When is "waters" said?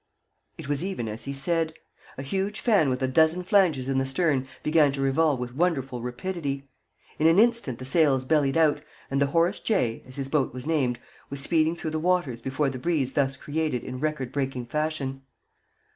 11.99-12.41